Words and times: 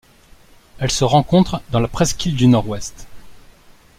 Elle 0.79 0.89
se 0.89 1.03
rencontre 1.03 1.61
dans 1.69 1.79
la 1.79 1.87
presqu'île 1.87 2.35
du 2.35 2.47
Nord-Ouest. 2.47 3.05